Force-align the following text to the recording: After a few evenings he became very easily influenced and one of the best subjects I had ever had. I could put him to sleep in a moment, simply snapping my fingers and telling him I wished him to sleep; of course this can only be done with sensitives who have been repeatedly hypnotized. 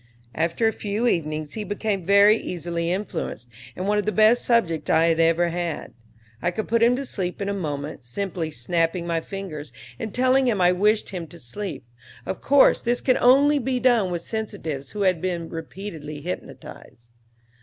After 0.33 0.67
a 0.67 0.73
few 0.73 1.05
evenings 1.05 1.53
he 1.53 1.63
became 1.63 2.03
very 2.07 2.35
easily 2.35 2.91
influenced 2.91 3.47
and 3.75 3.87
one 3.87 3.99
of 3.99 4.07
the 4.07 4.11
best 4.11 4.43
subjects 4.43 4.89
I 4.89 5.05
had 5.09 5.19
ever 5.19 5.49
had. 5.49 5.93
I 6.41 6.49
could 6.49 6.67
put 6.67 6.81
him 6.81 6.95
to 6.95 7.05
sleep 7.05 7.39
in 7.39 7.47
a 7.47 7.53
moment, 7.53 8.03
simply 8.03 8.49
snapping 8.49 9.05
my 9.05 9.21
fingers 9.21 9.71
and 9.99 10.11
telling 10.11 10.47
him 10.47 10.59
I 10.59 10.71
wished 10.71 11.09
him 11.09 11.27
to 11.27 11.37
sleep; 11.37 11.85
of 12.25 12.41
course 12.41 12.81
this 12.81 13.01
can 13.01 13.17
only 13.17 13.59
be 13.59 13.79
done 13.79 14.09
with 14.09 14.23
sensitives 14.23 14.89
who 14.89 15.01
have 15.03 15.21
been 15.21 15.49
repeatedly 15.49 16.21
hypnotized. 16.21 17.11